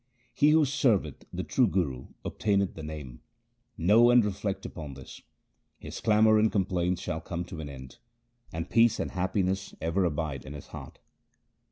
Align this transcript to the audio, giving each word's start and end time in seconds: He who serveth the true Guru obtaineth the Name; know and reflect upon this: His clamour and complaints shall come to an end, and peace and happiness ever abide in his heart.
He 0.33 0.49
who 0.49 0.65
serveth 0.65 1.25
the 1.31 1.43
true 1.43 1.67
Guru 1.67 2.07
obtaineth 2.25 2.73
the 2.73 2.81
Name; 2.81 3.21
know 3.77 4.09
and 4.09 4.25
reflect 4.25 4.65
upon 4.65 4.95
this: 4.95 5.21
His 5.77 6.01
clamour 6.01 6.39
and 6.39 6.51
complaints 6.51 7.03
shall 7.03 7.21
come 7.21 7.43
to 7.45 7.59
an 7.61 7.69
end, 7.69 7.99
and 8.51 8.67
peace 8.67 8.99
and 8.99 9.11
happiness 9.11 9.75
ever 9.79 10.03
abide 10.03 10.43
in 10.43 10.53
his 10.53 10.69
heart. 10.69 10.97